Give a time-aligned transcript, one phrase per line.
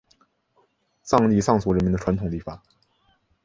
[1.03, 2.63] 藏历藏族人民的传统历法。